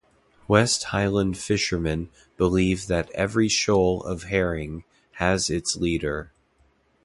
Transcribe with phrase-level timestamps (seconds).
[0.47, 6.31] West Highland fishermen believe that every shoal of herring has its leader.